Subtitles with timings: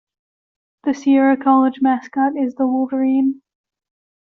[0.83, 3.43] The Sierra College mascot is the Wolverine.